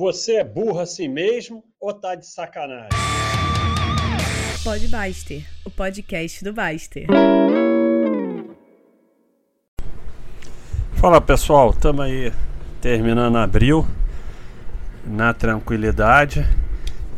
Você 0.00 0.36
é 0.36 0.44
burro 0.44 0.80
assim 0.80 1.08
mesmo 1.08 1.62
ou 1.78 1.92
tá 1.92 2.14
de 2.14 2.26
sacanagem? 2.26 2.88
Pode 4.64 4.88
Baster, 4.88 5.46
o 5.62 5.70
podcast 5.70 6.42
do 6.42 6.54
Baster. 6.54 7.06
Fala 10.94 11.20
pessoal, 11.20 11.72
estamos 11.72 12.00
aí 12.00 12.32
terminando 12.80 13.36
abril 13.36 13.86
na 15.04 15.34
tranquilidade. 15.34 16.48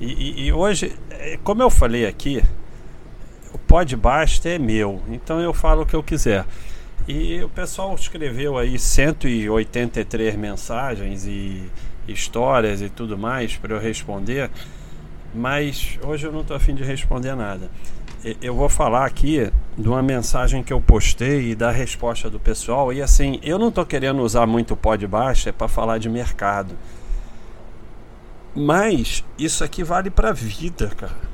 E, 0.01 0.07
e, 0.07 0.46
e, 0.46 0.53
hoje, 0.53 0.93
é, 1.11 1.39
como 1.45 1.62
eu 1.62 1.71
falei 1.71 2.05
aqui, 2.05 2.43
o 3.55 3.59
Pod 3.59 3.95
Baster 3.95 4.57
é 4.57 4.59
meu, 4.59 5.01
então 5.07 5.41
eu 5.41 5.55
falo 5.55 5.83
o 5.83 5.87
que 5.87 5.95
eu 5.95 6.03
quiser. 6.03 6.45
E 7.07 7.41
o 7.45 7.49
pessoal 7.49 7.95
escreveu 7.95 8.59
aí 8.59 8.77
183 8.77 10.35
mensagens 10.35 11.25
e 11.29 11.71
histórias 12.07 12.82
e 12.82 12.89
tudo 12.89 13.16
mais 13.16 13.57
para 13.57 13.75
eu 13.75 13.80
responder, 13.80 14.50
mas 15.35 15.99
hoje 16.03 16.26
eu 16.26 16.32
não 16.32 16.43
estou 16.43 16.57
afim 16.57 16.75
de 16.75 16.82
responder 16.82 17.35
nada. 17.35 17.71
Eu 18.40 18.54
vou 18.54 18.68
falar 18.68 19.04
aqui 19.04 19.50
de 19.76 19.89
uma 19.89 20.03
mensagem 20.03 20.62
que 20.62 20.73
eu 20.73 20.81
postei 20.81 21.50
e 21.50 21.54
da 21.57 21.73
resposta 21.73 22.31
do 22.31 22.39
pessoal. 22.39 22.93
E 22.93 23.03
assim, 23.03 23.40
eu 23.43 23.59
não 23.59 23.68
estou 23.68 23.85
querendo 23.85 24.23
usar 24.23 24.46
muito 24.46 24.75
o 24.75 24.76
pó 24.76 24.95
de 24.95 25.09
baixo 25.09 25.49
é 25.49 25.53
para 25.53 25.67
falar 25.67 25.99
de 25.99 26.09
mercado. 26.09 26.76
Mas 28.54 29.25
isso 29.37 29.64
aqui 29.64 29.82
vale 29.82 30.09
para 30.09 30.29
a 30.29 30.32
vida, 30.32 30.89
cara. 30.96 31.32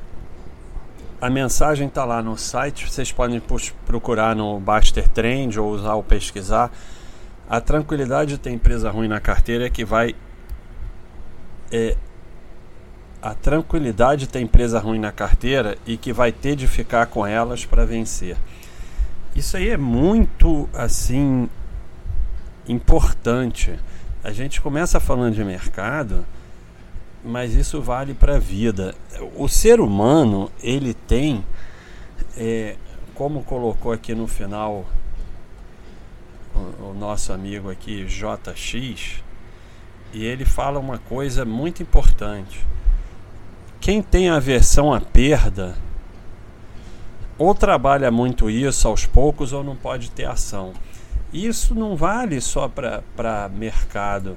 A 1.21 1.29
mensagem 1.29 1.87
está 1.87 2.05
lá 2.05 2.23
no 2.23 2.37
site, 2.37 2.89
vocês 2.89 3.11
podem 3.11 3.41
procurar 3.85 4.35
no 4.35 4.57
Baster 4.59 5.07
Trend 5.09 5.59
ou 5.59 5.69
usar 5.69 5.93
o 5.95 6.01
pesquisar. 6.01 6.71
A 7.47 7.59
tranquilidade 7.59 8.31
de 8.31 8.37
ter 8.37 8.51
empresa 8.51 8.89
ruim 8.89 9.09
na 9.09 9.19
carteira 9.19 9.65
é 9.65 9.69
que 9.69 9.83
vai 9.83 10.15
é, 11.71 11.95
a 13.21 13.33
tranquilidade 13.33 14.21
de 14.21 14.29
ter 14.29 14.39
empresa 14.39 14.79
ruim 14.79 14.99
na 14.99 15.11
carteira 15.11 15.77
e 15.85 15.97
que 15.97 16.13
vai 16.13 16.31
ter 16.31 16.55
de 16.55 16.67
ficar 16.67 17.07
com 17.07 17.25
elas 17.25 17.65
para 17.65 17.85
vencer. 17.85 18.37
Isso 19.35 19.57
aí 19.57 19.69
é 19.69 19.77
muito 19.77 20.69
assim 20.73 21.49
importante. 22.67 23.77
A 24.23 24.31
gente 24.31 24.61
começa 24.61 24.99
falando 24.99 25.35
de 25.35 25.43
mercado, 25.43 26.25
mas 27.23 27.53
isso 27.53 27.81
vale 27.81 28.13
para 28.13 28.35
a 28.35 28.39
vida. 28.39 28.95
O 29.35 29.47
ser 29.47 29.79
humano 29.79 30.49
ele 30.61 30.93
tem, 30.93 31.43
é, 32.37 32.75
como 33.13 33.43
colocou 33.43 33.91
aqui 33.91 34.15
no 34.15 34.27
final 34.27 34.85
o, 36.55 36.89
o 36.89 36.93
nosso 36.93 37.33
amigo 37.33 37.69
aqui 37.69 38.05
JX, 38.05 39.23
e 40.13 40.25
ele 40.25 40.45
fala 40.45 40.79
uma 40.79 40.97
coisa 40.97 41.45
muito 41.45 41.83
importante. 41.83 42.65
Quem 43.79 44.01
tem 44.01 44.29
aversão 44.29 44.93
à 44.93 44.99
perda, 44.99 45.75
ou 47.37 47.55
trabalha 47.55 48.11
muito 48.11 48.49
isso 48.49 48.87
aos 48.87 49.05
poucos, 49.05 49.53
ou 49.53 49.63
não 49.63 49.75
pode 49.75 50.11
ter 50.11 50.25
ação. 50.25 50.73
Isso 51.31 51.73
não 51.73 51.95
vale 51.95 52.41
só 52.41 52.67
para 52.67 53.49
mercado. 53.49 54.35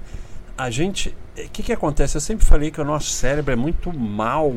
A 0.56 0.70
gente. 0.70 1.14
O 1.36 1.48
que, 1.48 1.62
que 1.62 1.72
acontece? 1.72 2.16
Eu 2.16 2.20
sempre 2.20 2.44
falei 2.44 2.70
que 2.70 2.80
o 2.80 2.84
nosso 2.84 3.08
cérebro 3.08 3.52
é 3.52 3.56
muito 3.56 3.92
mal 3.92 4.54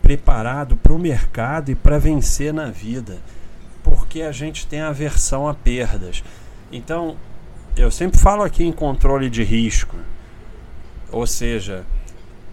preparado 0.00 0.76
para 0.76 0.92
o 0.92 0.98
mercado 0.98 1.70
e 1.70 1.74
para 1.74 1.98
vencer 1.98 2.54
na 2.54 2.70
vida, 2.70 3.18
porque 3.82 4.22
a 4.22 4.32
gente 4.32 4.66
tem 4.66 4.80
aversão 4.80 5.46
a 5.46 5.52
perdas. 5.52 6.22
Então, 6.72 7.16
eu 7.78 7.90
sempre 7.90 8.18
falo 8.18 8.42
aqui 8.42 8.64
em 8.64 8.72
controle 8.72 9.30
de 9.30 9.42
risco. 9.44 9.96
Ou 11.10 11.26
seja, 11.26 11.84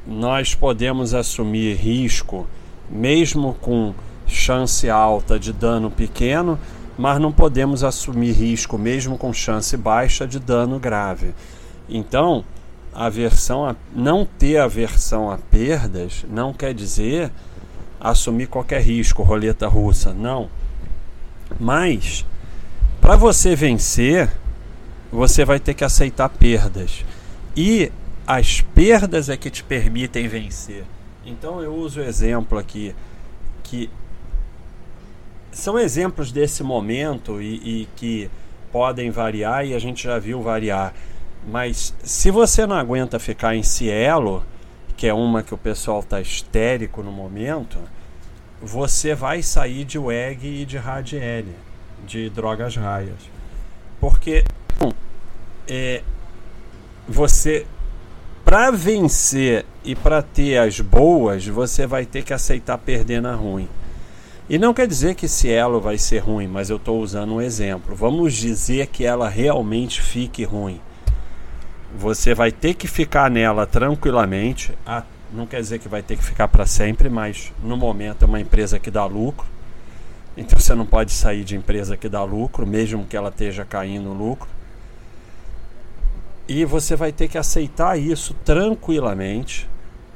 nós 0.06 0.54
podemos 0.54 1.14
assumir 1.14 1.76
risco 1.76 2.48
mesmo 2.90 3.56
com 3.56 3.94
chance 4.28 4.90
alta 4.90 5.40
de 5.40 5.52
dano 5.52 5.90
pequeno, 5.90 6.60
mas 6.98 7.20
não 7.20 7.32
podemos 7.32 7.84
assumir 7.84 8.32
risco 8.34 8.78
mesmo 8.78 9.18
com 9.18 9.34
chance 9.34 9.76
baixa 9.76 10.28
de 10.28 10.40
dano 10.40 10.80
grave. 10.80 11.34
Então, 11.90 12.46
aversão 12.94 13.66
a, 13.66 13.76
não 13.94 14.26
ter 14.26 14.58
aversão 14.58 15.30
a 15.30 15.38
perdas 15.38 16.26
não 16.30 16.54
quer 16.54 16.74
dizer 16.74 17.32
assumir 18.00 18.48
qualquer 18.48 18.82
risco, 18.82 19.24
roleta 19.24 19.68
russa, 19.68 20.14
não. 20.14 20.50
Mas 21.60 22.26
para 23.02 23.16
você 23.16 23.56
vencer, 23.56 24.32
você 25.16 25.46
vai 25.46 25.60
ter 25.60 25.74
que 25.74 25.84
aceitar 25.84 26.30
perdas. 26.30 27.06
E 27.56 27.92
as 28.28 28.62
perdas 28.62 29.30
é 29.30 29.38
que 29.38 29.50
te 29.50 29.64
permitem 29.64 30.28
vencer. 30.28 30.84
Então 31.26 31.62
eu 31.62 31.74
uso 31.74 32.02
o 32.02 32.04
exemplo 32.04 32.60
aqui 32.60 32.94
que 33.64 33.90
são 35.52 35.80
exemplos 35.80 36.32
desse 36.32 36.62
momento 36.62 37.42
e, 37.42 37.56
e, 37.82 37.88
que 37.96 38.30
podem 38.72 39.10
variar 39.10 39.66
e 39.66 39.74
a 39.74 39.80
gente 39.80 40.04
já 40.04 40.20
viu 40.20 40.42
variar. 40.42 40.94
Mas 41.48 41.96
se 42.04 42.30
você 42.30 42.68
não 42.68 42.76
aguenta 42.76 43.18
ficar 43.18 43.56
em 43.56 43.64
Cielo, 43.64 44.44
que 44.98 45.08
é 45.08 45.14
uma 45.14 45.42
que 45.42 45.54
o 45.54 45.58
pessoal 45.58 46.02
está 46.02 46.20
histérico 46.20 47.02
no 47.02 47.12
momento, 47.12 47.78
você 48.62 49.16
vai 49.16 49.42
sair 49.42 49.86
de 49.86 49.98
WEG 49.98 50.62
e 50.62 50.66
de 50.66 50.78
RADL, 50.78 51.48
de 52.06 52.30
drogas 52.30 52.76
raias. 52.76 53.30
Porque 54.00 54.44
é, 55.68 56.02
você 57.08 57.66
para 58.44 58.70
vencer 58.70 59.66
e 59.84 59.96
para 59.96 60.22
ter 60.22 60.58
as 60.58 60.80
boas, 60.80 61.48
você 61.48 61.88
vai 61.88 62.06
ter 62.06 62.24
que 62.24 62.34
aceitar 62.34 62.78
perder 62.78 63.22
na 63.22 63.34
ruim. 63.34 63.68
E 64.48 64.60
não 64.60 64.76
quer 64.76 64.88
dizer 64.88 65.16
que 65.16 65.28
Cielo 65.28 65.82
vai 65.82 65.98
ser 65.98 66.20
ruim, 66.20 66.48
mas 66.48 66.70
eu 66.70 66.78
estou 66.78 67.02
usando 67.02 67.34
um 67.34 67.42
exemplo. 67.42 67.96
Vamos 67.96 68.36
dizer 68.36 68.88
que 68.88 69.04
ela 69.04 69.28
realmente 69.28 70.00
fique 70.00 70.44
ruim. 70.44 70.80
Você 71.98 72.36
vai 72.36 72.52
ter 72.52 72.76
que 72.76 72.88
ficar 72.88 73.32
nela 73.32 73.66
tranquilamente. 73.66 74.72
Ah, 74.86 75.04
não 75.34 75.48
quer 75.48 75.62
dizer 75.62 75.80
que 75.80 75.90
vai 75.90 76.04
ter 76.04 76.16
que 76.16 76.24
ficar 76.24 76.48
para 76.48 76.68
sempre, 76.68 77.10
mas 77.10 77.52
no 77.64 77.76
momento 77.76 78.24
é 78.24 78.28
uma 78.28 78.40
empresa 78.40 78.78
que 78.78 78.92
dá 78.92 79.06
lucro. 79.06 79.48
Então 80.38 80.60
você 80.60 80.76
não 80.76 80.86
pode 80.86 81.12
sair 81.12 81.44
de 81.44 81.56
empresa 81.56 81.98
que 81.98 82.08
dá 82.08 82.24
lucro, 82.24 82.68
mesmo 82.68 83.06
que 83.06 83.18
ela 83.18 83.30
esteja 83.30 83.66
caindo 83.66 84.14
lucro. 84.14 84.48
E 86.48 86.64
você 86.64 86.96
vai 86.96 87.12
ter 87.12 87.28
que 87.28 87.38
aceitar 87.38 87.98
isso 87.98 88.34
tranquilamente 88.46 89.68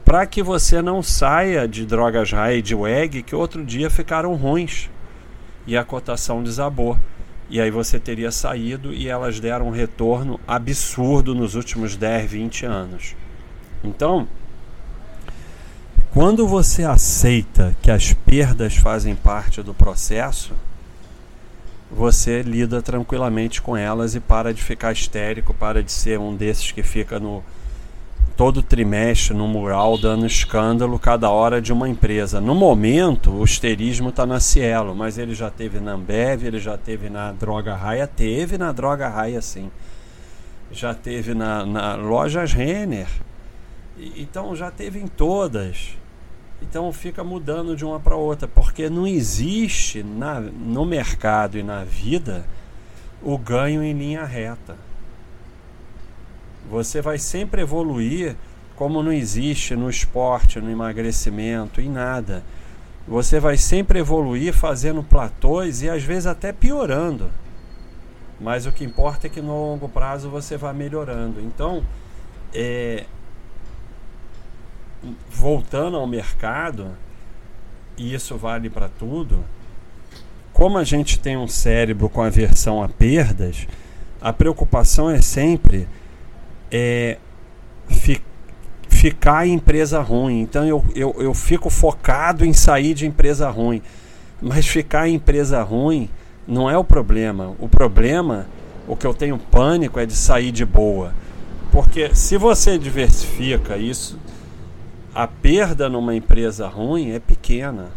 para 0.06 0.26
que 0.26 0.42
você 0.42 0.82
não 0.82 1.04
saia 1.04 1.68
de 1.68 1.86
drogas 1.86 2.32
high 2.32 2.62
de 2.62 2.76
WEG 2.76 3.24
que 3.24 3.36
outro 3.36 3.64
dia 3.64 3.90
ficaram 3.90 4.36
ruins 4.36 4.90
e 5.66 5.78
a 5.78 5.84
cotação 5.84 6.44
desabou. 6.44 6.98
E 7.50 7.60
aí 7.60 7.72
você 7.72 8.00
teria 8.00 8.32
saído 8.32 8.94
e 8.94 9.08
elas 9.08 9.40
deram 9.40 9.68
um 9.68 9.72
retorno 9.72 10.40
absurdo 10.48 11.34
nos 11.34 11.56
últimos 11.56 11.96
10, 11.96 12.32
20 12.32 12.66
anos. 12.66 13.16
Então, 13.84 14.28
quando 16.12 16.48
você 16.48 16.84
aceita 16.84 17.76
que 17.82 17.90
as 17.90 18.14
perdas 18.14 18.76
fazem 18.76 19.16
parte 19.16 19.62
do 19.62 19.74
processo, 19.74 20.54
você 21.92 22.42
lida 22.42 22.82
tranquilamente 22.82 23.62
com 23.62 23.76
elas 23.76 24.16
e 24.16 24.20
para 24.20 24.54
de 24.54 24.62
ficar 24.62 24.92
histérico, 24.92 25.54
para 25.54 25.84
de 25.84 25.92
ser 25.92 26.20
um 26.20 26.36
desses 26.36 26.72
que 26.72 26.84
fica 26.84 27.20
no 27.20 27.44
todo 28.40 28.64
trimestre 28.64 29.36
no 29.36 29.50
mural 29.50 29.98
dando 29.98 30.26
escândalo 30.26 30.98
cada 30.98 31.30
hora 31.30 31.62
de 31.62 31.74
uma 31.74 31.90
empresa. 31.90 32.40
No 32.40 32.56
momento, 32.56 33.32
o 33.32 33.44
esterismo 33.44 34.10
está 34.10 34.26
na 34.26 34.40
Cielo, 34.40 34.96
mas 34.96 35.18
ele 35.18 35.36
já 35.36 35.50
teve 35.52 35.82
na 35.82 35.92
Ambev, 35.92 36.46
ele 36.46 36.58
já 36.58 36.78
teve 36.78 37.10
na 37.10 37.34
Droga 37.34 37.76
Raia, 37.76 38.08
teve 38.08 38.58
na 38.58 38.72
Droga 38.72 39.10
Raia 39.10 39.42
sim. 39.42 39.70
Já 40.72 40.94
teve 40.94 41.34
na, 41.34 41.66
na 41.66 41.96
Lojas 41.96 42.54
Renner. 42.54 43.10
Então 44.16 44.56
já 44.56 44.72
teve 44.72 45.00
em 45.00 45.08
todas. 45.08 45.98
Então 46.62 46.92
fica 46.92 47.24
mudando 47.24 47.76
de 47.76 47.86
uma 47.86 48.00
para 48.00 48.16
outra, 48.16 48.48
porque 48.48 48.90
não 48.90 49.08
existe 49.08 50.04
na, 50.04 50.40
no 50.40 50.86
mercado 50.86 51.58
e 51.58 51.64
na 51.64 51.84
vida 51.84 52.46
o 53.22 53.38
ganho 53.38 53.84
em 53.84 53.94
linha 53.94 54.26
reta. 54.26 54.76
Você 56.70 57.02
vai 57.02 57.18
sempre 57.18 57.62
evoluir 57.62 58.36
como 58.76 59.04
não 59.04 59.12
existe 59.12 59.76
no 59.76 59.90
esporte, 59.90 60.62
no 60.62 60.72
emagrecimento, 60.72 61.82
em 61.82 61.90
nada. 61.90 62.44
Você 63.06 63.40
vai 63.40 63.58
sempre 63.58 64.00
evoluir 64.00 64.54
fazendo 64.54 65.04
platôs 65.04 65.82
e 65.82 65.90
às 65.90 66.04
vezes 66.04 66.28
até 66.28 66.54
piorando. 66.54 67.30
Mas 68.40 68.66
o 68.66 68.72
que 68.72 68.86
importa 68.86 69.28
é 69.28 69.30
que 69.30 69.42
no 69.42 69.72
longo 69.72 69.90
prazo 69.90 70.30
você 70.30 70.56
vai 70.56 70.74
melhorando. 70.74 71.42
Então, 71.42 71.84
é, 72.54 73.06
voltando 75.30 75.98
ao 75.98 76.08
mercado, 76.08 76.92
e 77.98 78.14
isso 78.14 78.38
vale 78.38 78.70
para 78.70 78.90
tudo, 78.90 79.44
como 80.54 80.78
a 80.78 80.84
gente 80.84 81.20
tem 81.20 81.38
um 81.38 81.48
cérebro 81.48 82.10
com 82.10 82.22
aversão 82.22 82.84
a 82.84 82.90
perdas, 82.90 83.68
a 84.22 84.34
preocupação 84.34 85.10
é 85.10 85.22
sempre 85.22 85.88
é, 86.72 87.18
fi, 87.88 88.22
ficar 88.90 89.48
em 89.48 89.54
empresa 89.54 90.02
ruim. 90.02 90.42
Então 90.42 90.66
eu, 90.66 90.84
eu, 90.94 91.16
eu 91.20 91.34
fico 91.34 91.70
focado 91.70 92.46
em 92.46 92.54
sair 92.54 92.94
de 92.94 93.06
empresa 93.06 93.50
ruim. 93.50 93.82
Mas 94.42 94.68
ficar 94.68 95.08
em 95.08 95.16
empresa 95.16 95.62
ruim 95.62 96.10
não 96.48 96.70
é 96.70 96.78
o 96.78 96.84
problema. 96.84 97.56
O 97.60 97.68
problema, 97.68 98.48
o 98.88 98.96
que 98.96 99.08
eu 99.08 99.14
tenho 99.14 99.38
pânico 99.38 100.00
é 100.00 100.06
de 100.06 100.16
sair 100.16 100.52
de 100.52 100.66
boa. 100.66 101.14
Porque 101.72 102.14
se 102.16 102.38
você 102.38 102.78
diversifica 102.78 103.78
isso, 103.78 104.18
a 105.14 105.26
perda 105.26 105.90
numa 105.90 106.16
empresa 106.16 106.68
ruim 106.68 107.12
é 107.12 107.20
pequena. 107.20 107.88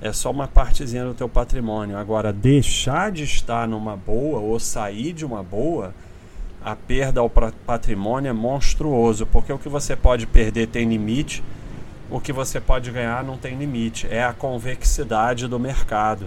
É 0.00 0.12
só 0.12 0.30
uma 0.30 0.48
partezinha 0.48 1.04
do 1.04 1.12
teu 1.12 1.28
patrimônio. 1.28 1.98
Agora, 1.98 2.32
deixar 2.32 3.12
de 3.12 3.24
estar 3.24 3.68
numa 3.68 3.96
boa 3.96 4.40
ou 4.40 4.58
sair 4.58 5.12
de 5.12 5.26
uma 5.26 5.42
boa, 5.42 5.94
a 6.64 6.74
perda 6.74 7.20
ao 7.20 7.28
patrimônio 7.28 8.30
é 8.30 8.32
monstruoso, 8.32 9.26
porque 9.26 9.52
o 9.52 9.58
que 9.58 9.68
você 9.68 9.94
pode 9.94 10.26
perder 10.26 10.68
tem 10.68 10.88
limite, 10.88 11.44
o 12.10 12.18
que 12.18 12.32
você 12.32 12.58
pode 12.58 12.90
ganhar 12.90 13.22
não 13.22 13.36
tem 13.36 13.56
limite. 13.56 14.06
É 14.10 14.24
a 14.24 14.32
convexidade 14.32 15.46
do 15.46 15.58
mercado. 15.58 16.26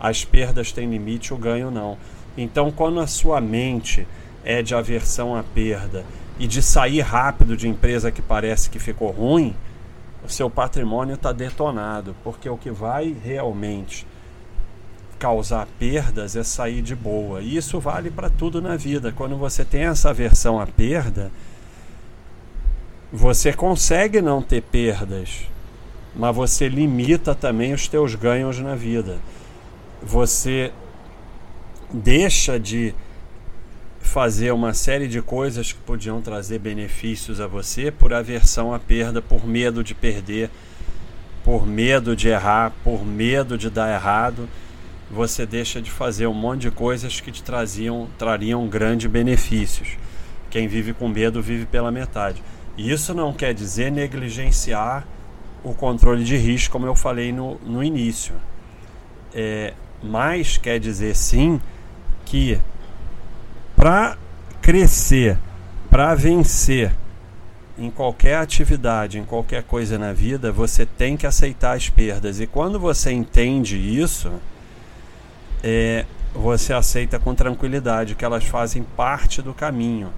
As 0.00 0.24
perdas 0.24 0.72
têm 0.72 0.88
limite, 0.88 1.34
o 1.34 1.36
ganho 1.36 1.70
não. 1.70 1.98
Então, 2.36 2.72
quando 2.72 2.98
a 2.98 3.06
sua 3.06 3.40
mente 3.42 4.06
é 4.42 4.62
de 4.62 4.74
aversão 4.74 5.36
à 5.36 5.42
perda 5.42 6.04
e 6.38 6.46
de 6.46 6.60
sair 6.62 7.00
rápido 7.00 7.56
de 7.56 7.68
empresa 7.68 8.10
que 8.10 8.22
parece 8.22 8.68
que 8.68 8.78
ficou 8.78 9.10
ruim, 9.10 9.54
o 10.24 10.28
seu 10.28 10.48
patrimônio 10.48 11.14
está 11.14 11.32
detonado, 11.32 12.16
porque 12.24 12.48
o 12.48 12.56
que 12.56 12.70
vai 12.70 13.14
realmente 13.22 14.06
causar 15.18 15.66
perdas 15.78 16.34
é 16.34 16.42
sair 16.42 16.82
de 16.82 16.94
boa. 16.94 17.40
E 17.40 17.56
isso 17.56 17.78
vale 17.78 18.10
para 18.10 18.28
tudo 18.28 18.60
na 18.60 18.76
vida. 18.76 19.12
Quando 19.12 19.36
você 19.36 19.64
tem 19.64 19.82
essa 19.82 20.10
aversão 20.10 20.60
à 20.60 20.66
perda, 20.66 21.30
você 23.12 23.52
consegue 23.52 24.20
não 24.20 24.42
ter 24.42 24.62
perdas, 24.62 25.46
mas 26.16 26.34
você 26.34 26.68
limita 26.68 27.34
também 27.34 27.72
os 27.72 27.86
teus 27.86 28.14
ganhos 28.14 28.58
na 28.58 28.74
vida. 28.74 29.18
Você 30.02 30.72
deixa 31.92 32.58
de 32.58 32.94
fazer 34.04 34.52
uma 34.52 34.72
série 34.72 35.08
de 35.08 35.20
coisas 35.20 35.72
que 35.72 35.80
podiam 35.80 36.20
trazer 36.20 36.60
benefícios 36.60 37.40
a 37.40 37.48
você 37.48 37.90
por 37.90 38.12
aversão 38.12 38.72
à 38.72 38.78
perda, 38.78 39.20
por 39.20 39.44
medo 39.44 39.82
de 39.82 39.92
perder, 39.92 40.50
por 41.42 41.66
medo 41.66 42.14
de 42.14 42.28
errar, 42.28 42.72
por 42.84 43.04
medo 43.04 43.58
de 43.58 43.68
dar 43.68 43.92
errado, 43.92 44.48
você 45.10 45.44
deixa 45.44 45.82
de 45.82 45.90
fazer 45.90 46.26
um 46.26 46.34
monte 46.34 46.62
de 46.62 46.70
coisas 46.70 47.20
que 47.20 47.32
te 47.32 47.42
traziam, 47.42 48.06
trariam 48.16 48.68
grandes 48.68 49.10
benefícios. 49.10 49.96
Quem 50.48 50.68
vive 50.68 50.92
com 50.92 51.08
medo 51.08 51.42
vive 51.42 51.66
pela 51.66 51.90
metade. 51.90 52.40
E 52.76 52.92
isso 52.92 53.14
não 53.14 53.32
quer 53.32 53.52
dizer 53.52 53.90
negligenciar 53.90 55.04
o 55.64 55.74
controle 55.74 56.22
de 56.22 56.36
risco, 56.36 56.72
como 56.72 56.86
eu 56.86 56.94
falei 56.94 57.32
no, 57.32 57.56
no 57.64 57.82
início. 57.82 58.34
É, 59.34 59.72
mas 60.02 60.56
quer 60.56 60.78
dizer 60.78 61.16
sim 61.16 61.60
que 62.24 62.60
para 63.76 64.16
crescer, 64.60 65.38
para 65.90 66.14
vencer 66.14 66.94
em 67.76 67.90
qualquer 67.90 68.36
atividade, 68.36 69.18
em 69.18 69.24
qualquer 69.24 69.62
coisa 69.64 69.98
na 69.98 70.12
vida, 70.12 70.52
você 70.52 70.86
tem 70.86 71.16
que 71.16 71.26
aceitar 71.26 71.76
as 71.76 71.88
perdas. 71.88 72.40
E 72.40 72.46
quando 72.46 72.78
você 72.78 73.10
entende 73.12 73.76
isso, 73.76 74.32
é, 75.62 76.04
você 76.34 76.72
aceita 76.72 77.18
com 77.18 77.34
tranquilidade 77.34 78.14
que 78.14 78.24
elas 78.24 78.44
fazem 78.44 78.82
parte 78.82 79.42
do 79.42 79.52
caminho. 79.52 80.12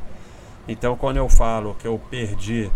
Então, 0.68 0.96
quando 0.96 1.16
eu 1.16 1.28
falo 1.28 1.76
que 1.78 1.86
eu 1.86 2.00
perdi 2.10 2.70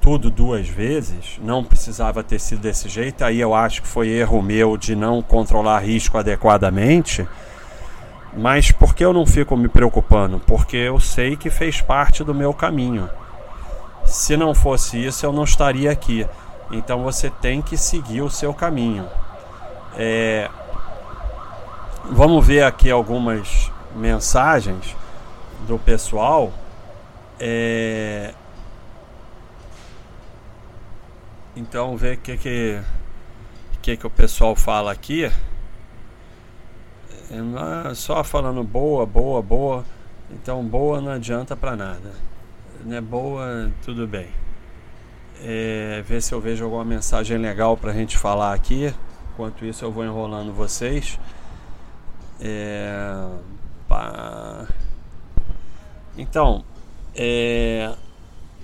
tudo 0.00 0.30
duas 0.30 0.68
vezes, 0.68 1.38
não 1.42 1.64
precisava 1.64 2.22
ter 2.22 2.38
sido 2.38 2.60
desse 2.60 2.88
jeito, 2.88 3.24
aí 3.24 3.40
eu 3.40 3.54
acho 3.54 3.82
que 3.82 3.88
foi 3.88 4.08
erro 4.08 4.40
meu 4.40 4.76
de 4.76 4.94
não 4.94 5.20
controlar 5.20 5.80
risco 5.80 6.16
adequadamente 6.16 7.26
mas 8.36 8.70
por 8.70 8.94
que 8.94 9.02
eu 9.02 9.14
não 9.14 9.24
fico 9.24 9.56
me 9.56 9.66
preocupando? 9.66 10.38
Porque 10.38 10.76
eu 10.76 11.00
sei 11.00 11.36
que 11.36 11.48
fez 11.48 11.80
parte 11.80 12.22
do 12.22 12.34
meu 12.34 12.52
caminho. 12.52 13.08
Se 14.04 14.36
não 14.36 14.54
fosse 14.54 15.02
isso, 15.04 15.24
eu 15.24 15.32
não 15.32 15.44
estaria 15.44 15.90
aqui. 15.90 16.26
Então 16.70 17.02
você 17.02 17.30
tem 17.30 17.62
que 17.62 17.78
seguir 17.78 18.20
o 18.20 18.30
seu 18.30 18.52
caminho. 18.52 19.08
É... 19.96 20.50
Vamos 22.10 22.46
ver 22.46 22.62
aqui 22.62 22.90
algumas 22.90 23.72
mensagens 23.94 24.94
do 25.66 25.78
pessoal. 25.78 26.52
É... 27.40 28.34
Então 31.56 31.96
ver 31.96 32.16
o 32.16 32.20
que 32.20 32.36
que, 32.36 32.80
que 33.80 33.96
que 33.96 34.06
o 34.06 34.10
pessoal 34.10 34.54
fala 34.54 34.92
aqui. 34.92 35.32
É, 37.30 37.94
só 37.94 38.22
falando 38.22 38.62
boa, 38.62 39.04
boa, 39.04 39.42
boa. 39.42 39.84
Então 40.30 40.64
boa 40.64 41.00
não 41.00 41.12
adianta 41.12 41.56
para 41.56 41.76
nada. 41.76 42.12
Né? 42.84 43.00
Boa, 43.00 43.70
tudo 43.84 44.06
bem. 44.06 44.28
É, 45.42 46.02
ver 46.06 46.22
se 46.22 46.32
eu 46.32 46.40
vejo 46.40 46.64
alguma 46.64 46.84
mensagem 46.84 47.36
legal 47.38 47.76
para 47.76 47.90
a 47.90 47.94
gente 47.94 48.16
falar 48.16 48.54
aqui. 48.54 48.94
Enquanto 49.32 49.64
isso 49.64 49.84
eu 49.84 49.92
vou 49.92 50.04
enrolando 50.04 50.52
vocês. 50.52 51.18
É, 52.40 53.26
pá. 53.88 54.66
Então, 56.16 56.64
é, 57.14 57.92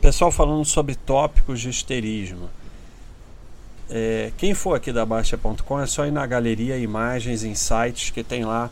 pessoal 0.02 0.32
falando 0.32 0.64
sobre 0.64 0.96
tópicos 0.96 1.60
de 1.60 1.68
histerismo. 1.68 2.50
É, 3.94 4.32
quem 4.38 4.54
for 4.54 4.74
aqui 4.74 4.90
da 4.90 5.04
Baixa.com 5.04 5.78
é 5.78 5.84
só 5.84 6.06
ir 6.06 6.10
na 6.10 6.24
galeria 6.24 6.78
Imagens, 6.78 7.44
Insights, 7.44 8.08
que 8.08 8.24
tem 8.24 8.42
lá 8.42 8.70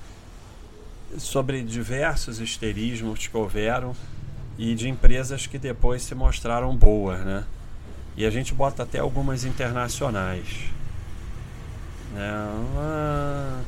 sobre 1.19 1.61
diversos 1.63 2.41
esterismos 2.41 3.27
que 3.27 3.37
houveram 3.37 3.95
e 4.57 4.75
de 4.75 4.89
empresas 4.89 5.47
que 5.47 5.59
depois 5.59 6.03
se 6.03 6.15
mostraram 6.15 6.75
boas, 6.75 7.21
né? 7.21 7.45
E 8.17 8.25
a 8.25 8.31
gente 8.31 8.55
bota 8.55 8.83
até 8.83 8.99
algumas 8.99 9.45
internacionais. 9.45 10.47
Né? 12.15 13.63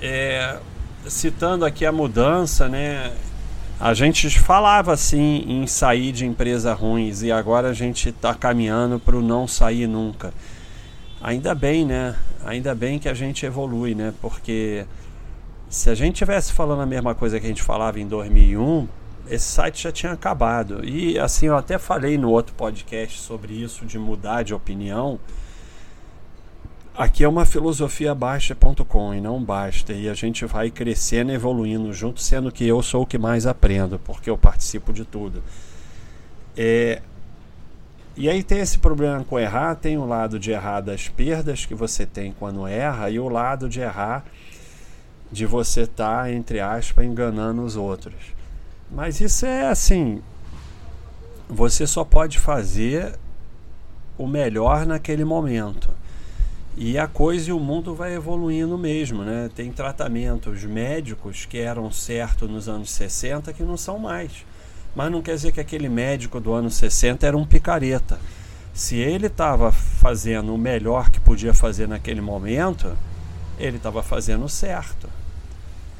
É, 0.00 0.58
citando 1.06 1.66
aqui 1.66 1.84
a 1.84 1.92
mudança, 1.92 2.70
né? 2.70 3.12
A 3.78 3.92
gente 3.92 4.30
falava 4.40 4.94
assim 4.94 5.44
em 5.46 5.66
sair 5.66 6.10
de 6.10 6.24
empresa 6.24 6.72
ruins 6.72 7.22
e 7.22 7.30
agora 7.30 7.68
a 7.68 7.74
gente 7.74 8.08
está 8.08 8.34
caminhando 8.34 8.98
para 8.98 9.14
o 9.14 9.20
não 9.20 9.46
sair 9.46 9.86
nunca. 9.86 10.32
Ainda 11.20 11.54
bem, 11.54 11.84
né? 11.84 12.14
Ainda 12.44 12.74
bem 12.74 12.98
que 12.98 13.08
a 13.08 13.14
gente 13.14 13.46
evolui, 13.46 13.94
né? 13.94 14.12
Porque 14.20 14.86
se 15.68 15.90
a 15.90 15.94
gente 15.94 16.16
tivesse 16.16 16.52
falando 16.52 16.82
a 16.82 16.86
mesma 16.86 17.14
coisa 17.14 17.40
que 17.40 17.46
a 17.46 17.48
gente 17.48 17.62
falava 17.62 17.98
em 17.98 18.06
2001, 18.06 18.86
esse 19.28 19.44
site 19.44 19.82
já 19.82 19.92
tinha 19.92 20.12
acabado. 20.12 20.84
E 20.84 21.18
assim, 21.18 21.46
eu 21.46 21.56
até 21.56 21.78
falei 21.78 22.16
no 22.16 22.30
outro 22.30 22.54
podcast 22.54 23.18
sobre 23.20 23.54
isso 23.54 23.84
de 23.84 23.98
mudar 23.98 24.42
de 24.42 24.54
opinião. 24.54 25.18
Aqui 26.96 27.24
é 27.24 27.28
uma 27.28 27.44
filosofia 27.44 28.14
baixa.com 28.14 29.14
e 29.14 29.20
não 29.20 29.42
basta. 29.42 29.92
E 29.92 30.08
a 30.08 30.14
gente 30.14 30.46
vai 30.46 30.70
crescendo 30.70 31.32
evoluindo 31.32 31.92
junto, 31.92 32.22
sendo 32.22 32.50
que 32.52 32.66
eu 32.66 32.82
sou 32.82 33.02
o 33.02 33.06
que 33.06 33.18
mais 33.18 33.46
aprendo, 33.46 33.98
porque 33.98 34.30
eu 34.30 34.38
participo 34.38 34.92
de 34.92 35.04
tudo. 35.04 35.42
É, 36.56 37.02
e 38.16 38.30
aí 38.30 38.42
tem 38.42 38.60
esse 38.60 38.78
problema 38.78 39.22
com 39.24 39.38
errar, 39.38 39.74
tem 39.74 39.98
o 39.98 40.06
lado 40.06 40.38
de 40.38 40.50
errar 40.50 40.80
das 40.80 41.08
perdas 41.08 41.66
que 41.66 41.74
você 41.74 42.06
tem 42.06 42.32
quando 42.38 42.66
erra 42.66 43.10
e 43.10 43.18
o 43.18 43.28
lado 43.28 43.68
de 43.68 43.80
errar 43.80 44.24
de 45.30 45.44
você 45.44 45.82
estar, 45.82 46.22
tá, 46.22 46.32
entre 46.32 46.60
aspas, 46.60 47.04
enganando 47.04 47.62
os 47.62 47.76
outros. 47.76 48.14
Mas 48.90 49.20
isso 49.20 49.44
é 49.44 49.68
assim, 49.68 50.22
você 51.48 51.86
só 51.86 52.04
pode 52.04 52.38
fazer 52.38 53.18
o 54.16 54.26
melhor 54.26 54.86
naquele 54.86 55.24
momento. 55.24 55.90
E 56.76 56.98
a 56.98 57.06
coisa 57.06 57.50
e 57.50 57.52
o 57.52 57.60
mundo 57.60 57.94
vai 57.94 58.14
evoluindo 58.14 58.76
mesmo, 58.76 59.22
né? 59.22 59.50
Tem 59.54 59.72
tratamentos 59.72 60.62
médicos 60.64 61.46
que 61.46 61.58
eram 61.58 61.90
certos 61.90 62.50
nos 62.50 62.68
anos 62.68 62.90
60 62.90 63.52
que 63.52 63.62
não 63.62 63.76
são 63.76 63.98
mais. 63.98 64.44
Mas 64.96 65.12
não 65.12 65.20
quer 65.20 65.34
dizer 65.34 65.52
que 65.52 65.60
aquele 65.60 65.90
médico 65.90 66.40
do 66.40 66.54
ano 66.54 66.70
60 66.70 67.26
era 67.26 67.36
um 67.36 67.44
picareta. 67.44 68.18
Se 68.72 68.96
ele 68.96 69.26
estava 69.26 69.70
fazendo 69.70 70.54
o 70.54 70.58
melhor 70.58 71.10
que 71.10 71.20
podia 71.20 71.52
fazer 71.52 71.86
naquele 71.86 72.22
momento, 72.22 72.96
ele 73.58 73.76
estava 73.76 74.02
fazendo 74.02 74.48
certo. 74.48 75.06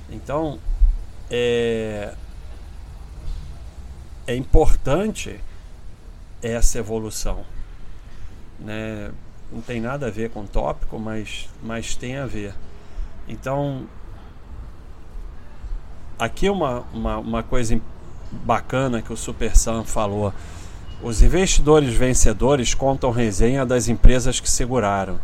Então, 0.09 0.59
é, 1.31 2.15
é 4.27 4.35
importante 4.35 5.39
essa 6.43 6.79
evolução. 6.79 7.45
Né? 8.59 9.13
Não 9.53 9.61
tem 9.61 9.79
nada 9.79 10.07
a 10.07 10.11
ver 10.11 10.31
com 10.31 10.41
o 10.41 10.49
tópico, 10.49 10.99
mas, 10.99 11.51
mas 11.63 11.95
tem 11.95 12.17
a 12.17 12.25
ver. 12.25 12.55
Então, 13.29 13.87
aqui 16.19 16.49
uma, 16.49 16.81
uma, 16.95 17.19
uma 17.19 17.43
coisa 17.43 17.75
importante 17.75 17.96
bacana 18.31 19.03
que 19.03 19.13
o 19.13 19.17
Super 19.17 19.57
Sam 19.57 19.85
falou. 19.85 20.33
Os 21.03 21.23
investidores 21.23 21.95
vencedores 21.95 22.75
contam 22.75 23.11
resenha 23.11 23.67
das 23.67 23.89
empresas 23.89 24.41
que 24.41 24.51
seguraram. 24.51 25.19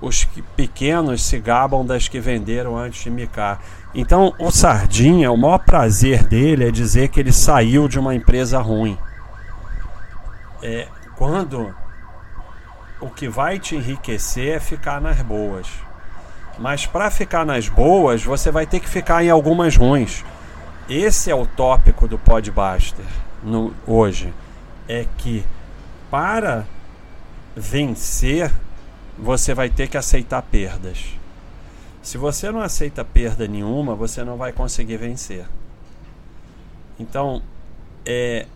Os 0.00 0.24
pequenos 0.56 1.22
se 1.22 1.38
gabam 1.38 1.84
das 1.84 2.08
que 2.08 2.18
venderam 2.18 2.76
antes 2.76 3.04
de 3.04 3.10
micar. 3.10 3.60
Então, 3.94 4.34
o 4.38 4.50
Sardinha, 4.50 5.30
o 5.30 5.36
maior 5.36 5.58
prazer 5.58 6.24
dele 6.24 6.66
é 6.66 6.70
dizer 6.70 7.08
que 7.08 7.20
ele 7.20 7.32
saiu 7.32 7.86
de 7.86 7.98
uma 7.98 8.14
empresa 8.14 8.58
ruim. 8.58 8.96
É, 10.62 10.88
quando 11.16 11.74
o 13.00 13.08
que 13.08 13.28
vai 13.28 13.58
te 13.58 13.76
enriquecer 13.76 14.56
é 14.56 14.60
ficar 14.60 15.00
nas 15.00 15.20
boas. 15.22 15.66
Mas 16.58 16.84
para 16.84 17.10
ficar 17.10 17.46
nas 17.46 17.68
boas, 17.68 18.22
você 18.22 18.50
vai 18.50 18.66
ter 18.66 18.80
que 18.80 18.88
ficar 18.88 19.24
em 19.24 19.30
algumas 19.30 19.76
ruins. 19.76 20.24
Esse 20.90 21.30
é 21.30 21.34
o 21.36 21.46
tópico 21.46 22.08
do 22.08 22.18
Podbuster 22.18 23.06
no, 23.44 23.72
hoje. 23.86 24.34
É 24.88 25.06
que 25.18 25.44
para 26.10 26.66
vencer, 27.54 28.52
você 29.16 29.54
vai 29.54 29.70
ter 29.70 29.86
que 29.86 29.96
aceitar 29.96 30.42
perdas. 30.42 31.16
Se 32.02 32.18
você 32.18 32.50
não 32.50 32.60
aceita 32.60 33.04
perda 33.04 33.46
nenhuma, 33.46 33.94
você 33.94 34.24
não 34.24 34.36
vai 34.36 34.52
conseguir 34.52 34.96
vencer. 34.96 35.46
Então, 36.98 37.40
é, 38.04 38.48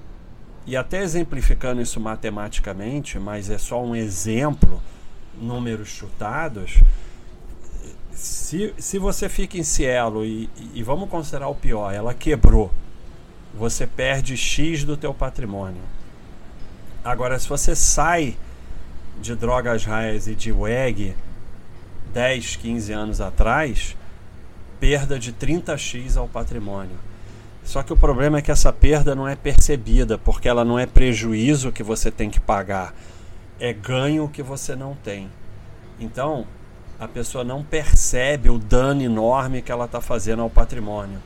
e 0.66 0.76
até 0.76 1.02
exemplificando 1.04 1.80
isso 1.80 2.00
matematicamente, 2.00 3.16
mas 3.16 3.48
é 3.48 3.58
só 3.58 3.80
um 3.80 3.94
exemplo, 3.94 4.82
números 5.40 5.88
chutados. 5.88 6.82
Se, 8.14 8.72
se 8.78 8.98
você 8.98 9.28
fica 9.28 9.58
em 9.58 9.64
Cielo 9.64 10.24
e, 10.24 10.48
e 10.72 10.82
vamos 10.82 11.08
considerar 11.08 11.48
o 11.48 11.54
pior, 11.54 11.92
ela 11.92 12.14
quebrou, 12.14 12.70
você 13.52 13.86
perde 13.86 14.36
X 14.36 14.84
do 14.84 14.96
teu 14.96 15.12
patrimônio. 15.12 15.82
Agora, 17.04 17.38
se 17.38 17.48
você 17.48 17.74
sai 17.74 18.36
de 19.20 19.34
drogas 19.34 19.84
raias 19.84 20.26
e 20.26 20.34
de 20.34 20.52
WEG 20.52 21.14
10, 22.12 22.56
15 22.56 22.92
anos 22.92 23.20
atrás, 23.20 23.96
perda 24.78 25.18
de 25.18 25.32
30x 25.32 26.16
ao 26.16 26.28
patrimônio. 26.28 26.96
Só 27.64 27.82
que 27.82 27.92
o 27.92 27.96
problema 27.96 28.38
é 28.38 28.42
que 28.42 28.50
essa 28.50 28.72
perda 28.72 29.14
não 29.14 29.26
é 29.26 29.34
percebida, 29.34 30.18
porque 30.18 30.48
ela 30.48 30.64
não 30.64 30.78
é 30.78 30.86
prejuízo 30.86 31.72
que 31.72 31.82
você 31.82 32.10
tem 32.10 32.28
que 32.30 32.38
pagar, 32.38 32.94
é 33.58 33.72
ganho 33.72 34.28
que 34.28 34.42
você 34.42 34.76
não 34.76 34.94
tem. 34.94 35.30
Então, 35.98 36.46
a 36.98 37.08
pessoa 37.08 37.44
não 37.44 37.62
percebe 37.62 38.48
o 38.48 38.58
dano 38.58 39.02
enorme 39.02 39.62
que 39.62 39.72
ela 39.72 39.84
está 39.84 40.00
fazendo 40.00 40.42
ao 40.42 40.50
patrimônio. 40.50 41.20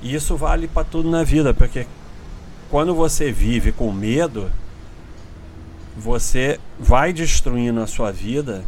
E 0.00 0.14
isso 0.14 0.36
vale 0.36 0.66
para 0.66 0.84
tudo 0.84 1.10
na 1.10 1.22
vida, 1.22 1.54
porque 1.54 1.86
quando 2.70 2.94
você 2.94 3.30
vive 3.30 3.72
com 3.72 3.92
medo, 3.92 4.50
você 5.96 6.58
vai 6.78 7.12
destruindo 7.12 7.80
a 7.80 7.86
sua 7.86 8.10
vida 8.10 8.64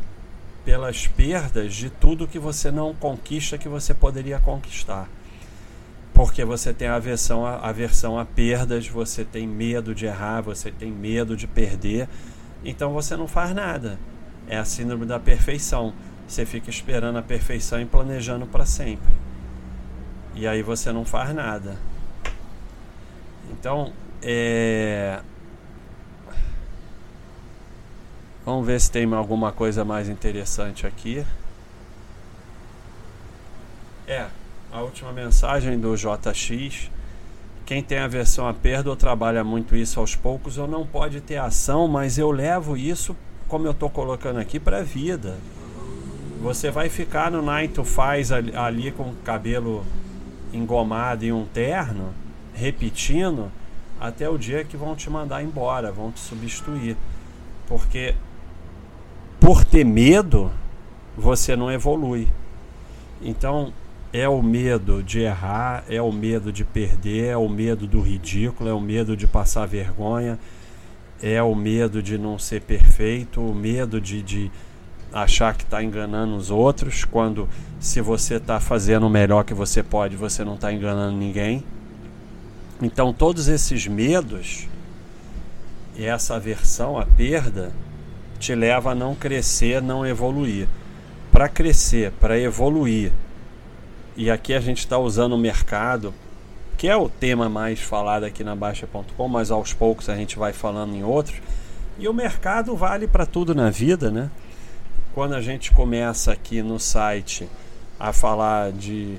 pelas 0.65 1.07
perdas 1.07 1.75
de 1.75 1.91
tudo 1.91 2.29
que 2.29 2.39
você 2.39 2.71
não 2.71 2.95
conquista 2.95 3.59
que 3.59 3.69
você 3.69 3.93
poderia 3.93 4.39
conquistar 4.39 5.09
porque 6.15 6.45
você 6.45 6.73
tem 6.73 6.87
aversão 6.87 7.45
a, 7.45 7.57
aversão 7.57 8.19
a 8.19 8.25
perdas, 8.25 8.87
você 8.87 9.25
tem 9.25 9.49
medo 9.49 9.93
de 9.93 10.07
errar, 10.07 10.41
você 10.41 10.71
tem 10.71 10.91
medo 10.91 11.37
de 11.37 11.49
perder, 11.49 12.09
então 12.65 12.93
você 12.93 13.17
não 13.17 13.27
faz 13.27 13.53
nada. 13.53 13.99
É 14.47 14.57
a 14.57 14.65
síndrome 14.65 15.05
da 15.05 15.19
perfeição. 15.19 15.93
Você 16.27 16.47
fica 16.47 16.71
esperando 16.71 17.19
a 17.19 17.23
perfeição 17.23 17.81
e 17.81 17.85
planejando 17.85 18.47
para 18.47 18.65
sempre. 18.65 19.13
E 20.35 20.47
aí 20.47 20.63
você 20.63 20.93
não 20.93 21.05
faz 21.05 21.35
nada. 21.35 21.77
Então, 23.51 23.93
é... 24.23 25.21
Vamos 28.45 28.67
ver 28.67 28.81
se 28.81 28.91
tem 28.91 29.11
alguma 29.15 29.53
coisa 29.53 29.85
mais 29.85 30.09
interessante 30.09 30.87
aqui. 30.87 31.25
É, 34.07 34.27
a 34.71 34.83
última 34.83 35.13
mensagem 35.13 35.79
do 35.79 35.95
JX. 35.97 36.91
Quem 37.65 37.83
tem 37.83 37.99
a 37.99 38.07
versão 38.07 38.47
a 38.47 38.53
perda 38.53 38.91
ou 38.91 38.97
trabalha 38.97 39.43
muito 39.43 39.75
isso 39.75 39.99
aos 39.99 40.15
poucos 40.15 40.59
ou 40.59 40.69
não 40.69 40.87
pode 40.87 41.23
ter 41.23 41.37
ação, 41.37 41.89
mas 41.89 42.19
eu 42.19 42.31
levo 42.31 42.77
isso, 42.77 43.17
como 43.49 43.67
eu 43.67 43.71
estou 43.71 43.89
colocando 43.89 44.39
aqui, 44.39 44.61
para 44.61 44.79
a 44.79 44.83
vida. 44.83 45.39
Você 46.45 46.71
vai 46.71 46.91
ficar 46.91 47.31
no 47.31 47.41
night 47.41 47.73
to 47.73 47.85
faz 47.85 48.31
ali, 48.31 48.55
ali 48.55 48.91
com 48.91 49.05
o 49.05 49.17
cabelo 49.25 49.83
engomado 50.53 51.25
e 51.25 51.33
um 51.33 51.47
terno, 51.47 52.13
repetindo, 52.53 53.51
até 53.99 54.29
o 54.29 54.37
dia 54.37 54.63
que 54.63 54.77
vão 54.77 54.95
te 54.95 55.09
mandar 55.09 55.43
embora, 55.43 55.91
vão 55.91 56.13
te 56.13 56.21
substituir. 56.21 56.99
Porque 57.67 58.15
por 59.41 59.65
ter 59.65 59.87
medo, 59.87 60.51
você 61.17 61.57
não 61.57 61.73
evolui. 61.73 62.29
Então, 63.23 63.73
é 64.13 64.29
o 64.29 64.43
medo 64.43 65.03
de 65.03 65.21
errar, 65.21 65.83
é 65.89 66.03
o 66.03 66.13
medo 66.13 66.53
de 66.53 66.63
perder, 66.63 67.25
é 67.29 67.37
o 67.39 67.49
medo 67.49 67.87
do 67.87 68.03
ridículo, 68.03 68.69
é 68.69 68.75
o 68.75 68.83
medo 68.83 69.17
de 69.17 69.27
passar 69.27 69.65
vergonha, 69.67 70.39
é 71.23 71.43
o 71.43 71.55
medo 71.55 72.03
de 72.03 72.19
não 72.19 72.39
ser 72.39 72.61
perfeito, 72.61 73.41
o 73.41 73.55
medo 73.55 73.99
de, 73.99 74.23
de 74.23 74.51
achar 75.15 75.55
que 75.57 75.63
está 75.63 75.81
enganando 75.83 76.35
os 76.35 76.51
outros, 76.51 77.05
quando 77.05 77.49
se 77.79 78.01
você 78.01 78.35
está 78.35 78.59
fazendo 78.59 79.07
o 79.07 79.11
melhor 79.11 79.45
que 79.45 79.55
você 79.55 79.81
pode, 79.81 80.17
você 80.17 80.45
não 80.45 80.57
está 80.57 80.73
enganando 80.73 81.17
ninguém. 81.17 81.63
Então, 82.83 83.13
todos 83.13 83.47
esses 83.47 83.87
medos 83.87 84.67
e 85.97 86.05
essa 86.05 86.35
aversão 86.35 86.99
à 86.99 87.07
perda 87.07 87.73
te 88.41 88.55
leva 88.55 88.91
a 88.91 88.95
não 88.95 89.15
crescer, 89.15 89.81
não 89.81 90.05
evoluir. 90.05 90.67
Para 91.31 91.49
crescer, 91.49 92.11
para 92.21 92.39
evoluir, 92.39 93.13
e 94.17 94.31
aqui 94.31 94.55
a 94.55 94.61
gente 94.61 94.79
está 94.79 94.97
usando 94.97 95.33
o 95.33 95.39
mercado, 95.39 96.15
que 96.77 96.89
é 96.89 96.97
o 96.97 97.09
tema 97.09 97.49
mais 97.49 97.81
falado 97.81 98.25
aqui 98.25 98.45
na 98.45 98.55
Baixa.com, 98.55 99.29
mas 99.29 99.51
aos 99.51 99.73
poucos 99.73 100.09
a 100.09 100.15
gente 100.15 100.39
vai 100.39 100.53
falando 100.53 100.95
em 100.95 101.03
outros. 101.03 101.41
E 101.99 102.07
o 102.07 102.15
mercado 102.15 102.77
vale 102.77 103.09
para 103.09 103.27
tudo 103.27 103.55
na 103.55 103.71
vida, 103.71 104.11
né? 104.11 104.31
Quando 105.15 105.35
a 105.35 105.41
gente 105.41 105.71
começa 105.71 106.33
aqui 106.33 106.61
no 106.61 106.81
site 106.81 107.49
a 108.01 108.13
falar 108.13 108.73
de 108.73 109.17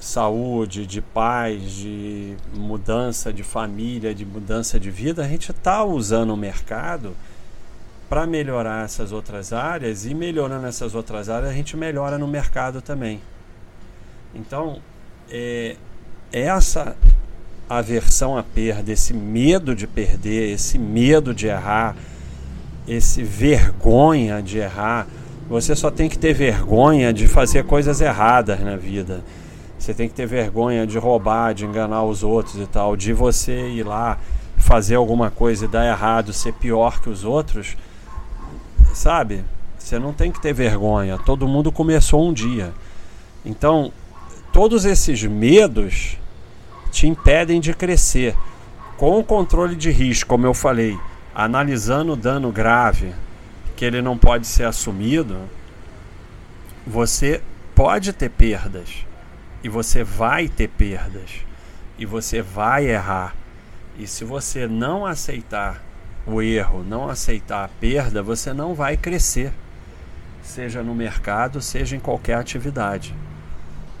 saúde, 0.00 0.86
de 0.86 1.02
paz, 1.02 1.70
de 1.70 2.34
mudança 2.54 3.30
de 3.30 3.42
família, 3.42 4.14
de 4.14 4.24
mudança 4.24 4.80
de 4.80 4.90
vida, 4.90 5.22
a 5.22 5.28
gente 5.28 5.50
está 5.50 5.84
usando 5.84 6.30
o 6.30 6.36
mercado 6.36 7.14
para 8.08 8.26
melhorar 8.26 8.86
essas 8.86 9.12
outras 9.12 9.52
áreas 9.52 10.06
e 10.06 10.14
melhorando 10.14 10.66
essas 10.66 10.94
outras 10.94 11.28
áreas 11.28 11.50
a 11.50 11.54
gente 11.54 11.76
melhora 11.76 12.16
no 12.16 12.26
mercado 12.26 12.80
também. 12.80 13.20
Então, 14.34 14.80
é, 15.30 15.76
essa 16.32 16.96
aversão 17.68 18.38
à 18.38 18.42
perda, 18.42 18.90
esse 18.90 19.12
medo 19.12 19.74
de 19.74 19.86
perder, 19.86 20.54
esse 20.54 20.78
medo 20.78 21.34
de 21.34 21.48
errar, 21.48 21.94
esse 22.88 23.22
vergonha 23.22 24.42
de 24.42 24.58
errar, 24.58 25.06
você 25.48 25.76
só 25.76 25.90
tem 25.90 26.08
que 26.08 26.18
ter 26.18 26.32
vergonha 26.32 27.12
de 27.12 27.28
fazer 27.28 27.64
coisas 27.64 28.00
erradas 28.00 28.60
na 28.60 28.76
vida. 28.76 29.22
Você 29.78 29.94
tem 29.94 30.08
que 30.08 30.14
ter 30.14 30.26
vergonha 30.26 30.86
de 30.86 30.98
roubar, 30.98 31.54
de 31.54 31.64
enganar 31.64 32.02
os 32.02 32.22
outros 32.22 32.56
e 32.56 32.66
tal, 32.66 32.96
de 32.96 33.12
você 33.12 33.68
ir 33.68 33.84
lá 33.84 34.18
fazer 34.56 34.96
alguma 34.96 35.30
coisa 35.30 35.64
e 35.64 35.68
dar 35.68 35.86
errado, 35.86 36.32
ser 36.32 36.52
pior 36.54 37.00
que 37.00 37.08
os 37.08 37.24
outros, 37.24 37.76
sabe? 38.92 39.44
Você 39.78 39.98
não 39.98 40.12
tem 40.12 40.32
que 40.32 40.40
ter 40.40 40.52
vergonha. 40.52 41.16
Todo 41.18 41.46
mundo 41.46 41.70
começou 41.70 42.28
um 42.28 42.32
dia. 42.32 42.72
Então, 43.44 43.92
todos 44.52 44.84
esses 44.84 45.22
medos 45.22 46.18
te 46.90 47.06
impedem 47.06 47.60
de 47.60 47.72
crescer. 47.72 48.34
Com 48.96 49.18
o 49.20 49.24
controle 49.24 49.76
de 49.76 49.90
risco, 49.90 50.28
como 50.28 50.44
eu 50.44 50.52
falei, 50.52 50.98
analisando 51.40 52.12
o 52.14 52.16
dano 52.16 52.50
grave, 52.50 53.14
que 53.76 53.84
ele 53.84 54.02
não 54.02 54.18
pode 54.18 54.46
ser 54.46 54.64
assumido, 54.64 55.38
você 56.84 57.40
pode 57.74 58.12
ter 58.12 58.28
perdas. 58.28 59.06
E 59.62 59.68
você 59.68 60.02
vai 60.02 60.48
ter 60.48 60.68
perdas. 60.68 61.30
E 61.98 62.04
você 62.04 62.42
vai 62.42 62.86
errar. 62.86 63.34
E 63.96 64.06
se 64.06 64.24
você 64.24 64.66
não 64.66 65.06
aceitar 65.06 65.82
o 66.26 66.42
erro, 66.42 66.82
não 66.82 67.08
aceitar 67.08 67.64
a 67.64 67.68
perda, 67.68 68.22
você 68.22 68.52
não 68.52 68.74
vai 68.74 68.96
crescer. 68.96 69.52
Seja 70.42 70.82
no 70.82 70.94
mercado, 70.94 71.60
seja 71.60 71.96
em 71.96 72.00
qualquer 72.00 72.34
atividade 72.34 73.14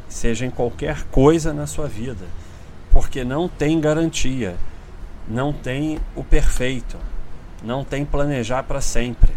seja 0.08 0.46
em 0.46 0.50
qualquer 0.50 1.04
coisa 1.04 1.52
na 1.52 1.66
sua 1.66 1.86
vida, 1.86 2.24
porque 2.90 3.24
não 3.24 3.48
tem 3.48 3.80
garantia, 3.80 4.56
não 5.28 5.52
tem 5.52 5.98
o 6.16 6.24
perfeito, 6.24 6.96
não 7.62 7.84
tem 7.84 8.04
planejar 8.04 8.62
para 8.62 8.80
sempre. 8.80 9.32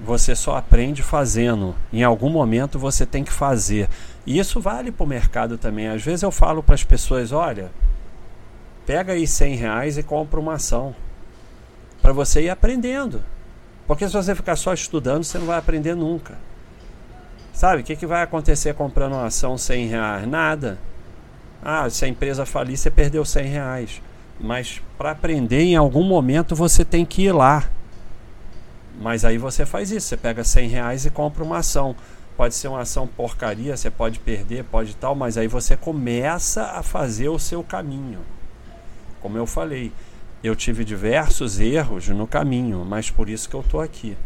Você 0.00 0.34
só 0.34 0.56
aprende 0.56 1.02
fazendo. 1.02 1.74
Em 1.92 2.02
algum 2.02 2.28
momento 2.28 2.78
você 2.78 3.06
tem 3.06 3.24
que 3.24 3.32
fazer. 3.32 3.88
E 4.26 4.38
isso 4.38 4.60
vale 4.60 4.90
para 4.90 5.04
o 5.04 5.08
mercado 5.08 5.56
também. 5.56 5.88
Às 5.88 6.02
vezes 6.02 6.22
eu 6.22 6.30
falo 6.30 6.62
para 6.62 6.74
as 6.74 6.84
pessoas: 6.84 7.32
olha, 7.32 7.70
Pega 8.86 9.14
aí 9.14 9.26
100 9.26 9.56
reais 9.56 9.98
e 9.98 10.02
compra 10.02 10.38
uma 10.38 10.54
ação. 10.54 10.94
Para 12.02 12.12
você 12.12 12.42
ir 12.42 12.50
aprendendo. 12.50 13.22
Porque 13.86 14.06
se 14.06 14.12
você 14.12 14.34
ficar 14.34 14.56
só 14.56 14.74
estudando, 14.74 15.24
você 15.24 15.38
não 15.38 15.46
vai 15.46 15.58
aprender 15.58 15.94
nunca. 15.94 16.34
Sabe, 17.52 17.82
o 17.82 17.84
que, 17.84 17.96
que 17.96 18.06
vai 18.06 18.22
acontecer 18.22 18.74
comprando 18.74 19.12
uma 19.12 19.26
ação 19.26 19.56
100 19.56 19.86
reais? 19.86 20.28
Nada. 20.28 20.78
Ah, 21.62 21.88
se 21.88 22.04
a 22.04 22.08
empresa 22.08 22.44
falir, 22.44 22.76
você 22.76 22.90
perdeu 22.90 23.24
100 23.24 23.46
reais. 23.46 24.02
Mas 24.40 24.82
para 24.98 25.12
aprender, 25.12 25.62
em 25.62 25.76
algum 25.76 26.02
momento 26.02 26.54
você 26.54 26.84
tem 26.84 27.04
que 27.04 27.22
ir 27.22 27.32
lá. 27.32 27.68
Mas 29.00 29.24
aí 29.24 29.38
você 29.38 29.66
faz 29.66 29.90
isso, 29.90 30.08
você 30.08 30.16
pega 30.16 30.44
100 30.44 30.68
reais 30.68 31.06
e 31.06 31.10
compra 31.10 31.42
uma 31.42 31.58
ação. 31.58 31.94
Pode 32.36 32.54
ser 32.54 32.68
uma 32.68 32.80
ação 32.80 33.06
porcaria, 33.06 33.76
você 33.76 33.90
pode 33.90 34.18
perder, 34.18 34.64
pode 34.64 34.94
tal, 34.96 35.14
mas 35.14 35.38
aí 35.38 35.46
você 35.46 35.76
começa 35.76 36.64
a 36.64 36.82
fazer 36.82 37.28
o 37.28 37.38
seu 37.38 37.62
caminho. 37.62 38.20
Como 39.20 39.38
eu 39.38 39.46
falei, 39.46 39.92
eu 40.42 40.54
tive 40.54 40.84
diversos 40.84 41.60
erros 41.60 42.08
no 42.08 42.26
caminho, 42.26 42.84
mas 42.84 43.10
por 43.10 43.28
isso 43.28 43.48
que 43.48 43.54
eu 43.54 43.60
estou 43.60 43.80
aqui. 43.80 44.16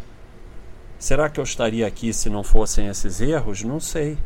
Será 0.98 1.28
que 1.28 1.38
eu 1.38 1.44
estaria 1.44 1.86
aqui 1.86 2.12
se 2.12 2.28
não 2.28 2.42
fossem 2.42 2.88
esses 2.88 3.20
erros? 3.20 3.62
Não 3.62 3.78
sei. 3.78 4.18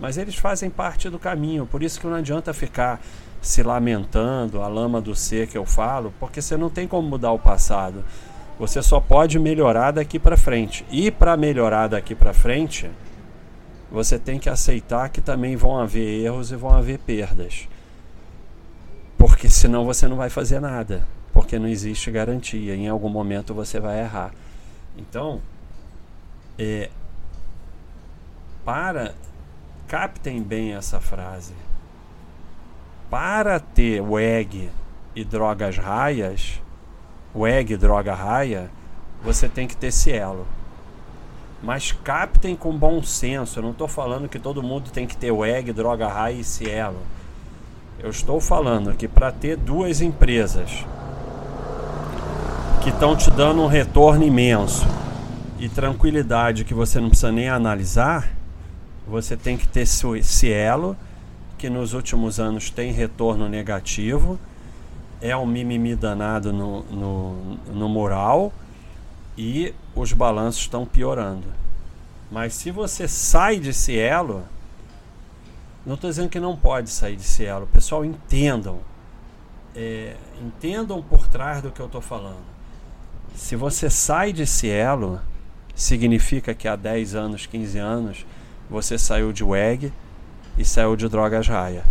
Mas 0.00 0.16
eles 0.16 0.36
fazem 0.36 0.70
parte 0.70 1.10
do 1.10 1.18
caminho, 1.18 1.66
por 1.66 1.82
isso 1.82 2.00
que 2.00 2.06
não 2.06 2.14
adianta 2.14 2.54
ficar 2.54 3.00
se 3.44 3.62
lamentando, 3.62 4.62
a 4.62 4.68
lama 4.68 5.02
do 5.02 5.14
ser 5.14 5.46
que 5.46 5.58
eu 5.58 5.66
falo, 5.66 6.14
porque 6.18 6.40
você 6.40 6.56
não 6.56 6.70
tem 6.70 6.88
como 6.88 7.06
mudar 7.06 7.30
o 7.32 7.38
passado. 7.38 8.02
Você 8.58 8.82
só 8.82 9.00
pode 9.00 9.38
melhorar 9.38 9.90
daqui 9.90 10.18
para 10.18 10.34
frente. 10.34 10.86
E 10.90 11.10
para 11.10 11.36
melhorar 11.36 11.88
daqui 11.88 12.14
para 12.14 12.32
frente, 12.32 12.90
você 13.92 14.18
tem 14.18 14.38
que 14.38 14.48
aceitar 14.48 15.10
que 15.10 15.20
também 15.20 15.56
vão 15.56 15.78
haver 15.78 16.24
erros 16.24 16.50
e 16.52 16.56
vão 16.56 16.70
haver 16.70 16.98
perdas. 17.00 17.68
Porque 19.18 19.50
senão 19.50 19.84
você 19.84 20.08
não 20.08 20.16
vai 20.16 20.30
fazer 20.30 20.58
nada, 20.58 21.06
porque 21.30 21.58
não 21.58 21.68
existe 21.68 22.10
garantia. 22.10 22.74
Em 22.74 22.88
algum 22.88 23.10
momento 23.10 23.52
você 23.52 23.78
vai 23.78 24.00
errar. 24.00 24.32
Então, 24.96 25.42
é, 26.58 26.88
para 28.64 29.12
captem 29.86 30.42
bem 30.42 30.72
essa 30.74 30.98
frase. 30.98 31.52
Para 33.14 33.60
ter 33.60 34.00
WEG 34.00 34.68
e 35.14 35.24
drogas 35.24 35.78
raias, 35.78 36.60
WEG 37.32 37.76
droga 37.76 38.12
raia, 38.12 38.68
você 39.22 39.48
tem 39.48 39.68
que 39.68 39.76
ter 39.76 39.92
cielo. 39.92 40.44
Mas 41.62 41.92
captem 41.92 42.56
com 42.56 42.76
bom 42.76 43.00
senso. 43.04 43.60
Eu 43.60 43.62
não 43.62 43.70
estou 43.70 43.86
falando 43.86 44.28
que 44.28 44.40
todo 44.40 44.64
mundo 44.64 44.90
tem 44.90 45.06
que 45.06 45.16
ter 45.16 45.30
WEG, 45.30 45.72
droga 45.72 46.08
raia 46.08 46.34
e 46.34 46.42
cielo. 46.42 46.98
Eu 48.00 48.10
estou 48.10 48.40
falando 48.40 48.92
que 48.96 49.06
para 49.06 49.30
ter 49.30 49.56
duas 49.56 50.00
empresas 50.00 50.84
que 52.82 52.88
estão 52.88 53.14
te 53.14 53.30
dando 53.30 53.62
um 53.62 53.68
retorno 53.68 54.24
imenso 54.24 54.84
e 55.60 55.68
tranquilidade 55.68 56.64
que 56.64 56.74
você 56.74 56.98
não 56.98 57.10
precisa 57.10 57.30
nem 57.30 57.48
analisar, 57.48 58.28
você 59.06 59.36
tem 59.36 59.56
que 59.56 59.68
ter 59.68 59.86
cielo, 59.86 60.96
que 61.64 61.70
nos 61.70 61.94
últimos 61.94 62.38
anos 62.38 62.68
tem 62.68 62.92
retorno 62.92 63.48
negativo 63.48 64.38
é 65.18 65.34
um 65.34 65.46
mimimi 65.46 65.96
danado 65.96 66.52
no, 66.52 66.82
no, 66.82 67.56
no 67.72 67.88
moral 67.88 68.52
e 69.34 69.74
os 69.94 70.12
balanços 70.12 70.60
estão 70.60 70.84
piorando. 70.84 71.46
Mas 72.30 72.52
se 72.52 72.70
você 72.70 73.08
sai 73.08 73.58
de 73.58 73.72
Cielo, 73.72 74.44
não 75.86 75.94
estou 75.94 76.10
dizendo 76.10 76.28
que 76.28 76.38
não 76.38 76.54
pode 76.54 76.90
sair 76.90 77.16
de 77.16 77.24
Cielo, 77.24 77.66
pessoal, 77.72 78.04
entendam. 78.04 78.80
É, 79.74 80.16
entendam 80.42 81.00
por 81.00 81.26
trás 81.28 81.62
do 81.62 81.70
que 81.70 81.80
eu 81.80 81.86
estou 81.86 82.02
falando. 82.02 82.44
Se 83.34 83.56
você 83.56 83.88
sai 83.88 84.34
de 84.34 84.46
Cielo, 84.46 85.18
significa 85.74 86.52
que 86.52 86.68
há 86.68 86.76
10 86.76 87.14
anos, 87.14 87.46
15 87.46 87.78
anos, 87.78 88.26
você 88.68 88.98
saiu 88.98 89.32
de 89.32 89.42
WEG 89.42 89.90
e 90.56 90.64
saiu 90.64 90.96
de 90.96 91.08
drogas 91.08 91.48
raia. 91.48 91.84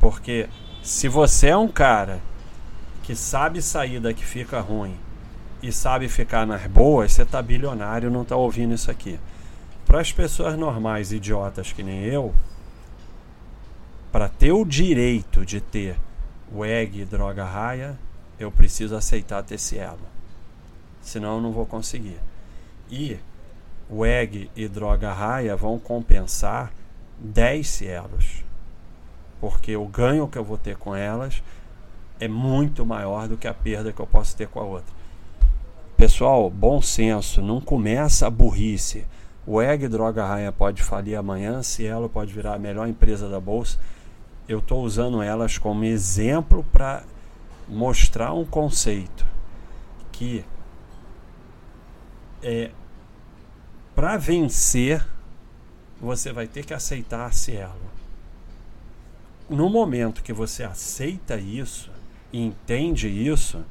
Porque 0.00 0.48
se 0.82 1.08
você 1.08 1.48
é 1.48 1.56
um 1.56 1.68
cara 1.68 2.20
que 3.02 3.14
sabe 3.14 3.60
sair 3.60 4.00
da 4.00 4.12
que 4.12 4.24
fica 4.24 4.60
ruim 4.60 4.96
e 5.62 5.72
sabe 5.72 6.08
ficar 6.08 6.46
nas 6.46 6.66
boas, 6.66 7.12
você 7.12 7.24
tá 7.24 7.40
bilionário 7.40 8.10
não 8.10 8.24
tá 8.24 8.36
ouvindo 8.36 8.74
isso 8.74 8.90
aqui. 8.90 9.18
Para 9.86 10.00
as 10.00 10.12
pessoas 10.12 10.58
normais, 10.58 11.12
idiotas 11.12 11.72
que 11.72 11.82
nem 11.82 12.04
eu, 12.04 12.34
para 14.10 14.28
ter 14.28 14.52
o 14.52 14.64
direito 14.64 15.44
de 15.44 15.60
ter 15.60 15.96
o 16.52 16.64
egg 16.64 17.04
droga 17.04 17.44
raia, 17.44 17.98
eu 18.38 18.50
preciso 18.50 18.96
aceitar 18.96 19.42
ter 19.42 19.58
cielo. 19.58 20.00
Senão 21.00 21.36
eu 21.36 21.40
não 21.40 21.52
vou 21.52 21.66
conseguir. 21.66 22.18
E 22.90 23.18
o 23.92 24.06
e 24.06 24.68
droga 24.68 25.12
raia 25.12 25.54
vão 25.54 25.78
compensar 25.78 26.72
10 27.20 27.68
cielos 27.68 28.42
porque 29.42 29.76
o 29.76 29.86
ganho 29.86 30.28
que 30.28 30.38
eu 30.38 30.44
vou 30.44 30.56
ter 30.56 30.76
com 30.76 30.94
elas 30.94 31.42
é 32.20 32.28
muito 32.28 32.86
maior 32.86 33.26
do 33.26 33.36
que 33.36 33.48
a 33.48 33.52
perda 33.52 33.92
que 33.92 33.98
eu 33.98 34.06
posso 34.06 34.36
ter 34.36 34.46
com 34.46 34.60
a 34.60 34.62
outra. 34.62 34.94
Pessoal, 35.96 36.48
bom 36.48 36.80
senso, 36.80 37.42
não 37.42 37.60
começa 37.60 38.24
a 38.24 38.30
burrice. 38.30 39.04
O 39.44 39.60
Egg 39.60 39.88
Droga 39.88 40.24
Raia 40.24 40.52
pode 40.52 40.80
falir 40.80 41.16
amanhã, 41.16 41.60
ela 41.80 42.08
pode 42.08 42.32
virar 42.32 42.54
a 42.54 42.58
melhor 42.58 42.86
empresa 42.86 43.28
da 43.28 43.40
bolsa. 43.40 43.80
Eu 44.48 44.60
estou 44.60 44.84
usando 44.84 45.20
elas 45.20 45.58
como 45.58 45.82
exemplo 45.82 46.64
para 46.72 47.02
mostrar 47.68 48.32
um 48.32 48.44
conceito 48.44 49.26
que 50.12 50.44
é 52.40 52.70
para 53.94 54.16
vencer 54.16 55.06
você 56.00 56.32
vai 56.32 56.46
ter 56.46 56.64
que 56.64 56.74
aceitar 56.74 57.32
Cielo 57.32 57.92
no 59.52 59.68
momento 59.68 60.22
que 60.22 60.32
você 60.32 60.64
aceita 60.64 61.36
isso 61.36 61.90
e 62.32 62.40
entende 62.40 63.08
isso, 63.08 63.62